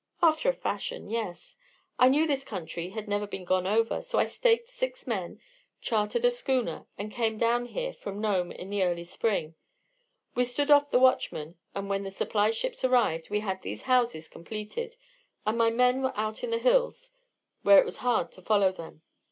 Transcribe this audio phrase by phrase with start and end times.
[0.23, 1.59] "After a fashion, yes.
[1.99, 5.39] I knew this country had never been gone over, so I staked six men,
[5.79, 9.53] chartered a schooner, and came down here from Nome in the early spring.
[10.33, 14.27] We stood off the watchmen, and when the supply ships arrived, we had these houses
[14.27, 14.95] completed,
[15.45, 17.13] and my men were out in the hills
[17.61, 19.03] where it was hard to follow them.